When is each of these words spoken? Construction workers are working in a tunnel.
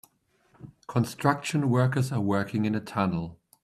Construction 0.87 1.69
workers 1.69 2.11
are 2.11 2.19
working 2.21 2.65
in 2.65 2.73
a 2.73 2.79
tunnel. 2.81 3.37